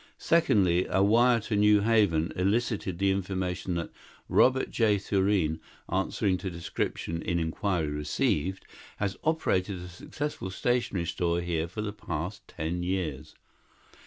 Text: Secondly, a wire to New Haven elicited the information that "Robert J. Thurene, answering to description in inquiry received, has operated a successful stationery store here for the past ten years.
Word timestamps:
Secondly, 0.17 0.87
a 0.89 1.03
wire 1.03 1.39
to 1.41 1.55
New 1.55 1.81
Haven 1.81 2.33
elicited 2.35 2.97
the 2.97 3.11
information 3.11 3.75
that 3.75 3.91
"Robert 4.29 4.71
J. 4.71 4.97
Thurene, 4.97 5.59
answering 5.91 6.39
to 6.39 6.49
description 6.49 7.21
in 7.21 7.37
inquiry 7.37 7.89
received, 7.91 8.65
has 8.97 9.15
operated 9.23 9.77
a 9.79 9.87
successful 9.87 10.49
stationery 10.49 11.05
store 11.05 11.39
here 11.41 11.67
for 11.67 11.83
the 11.83 11.93
past 11.93 12.47
ten 12.47 12.81
years. 12.81 13.35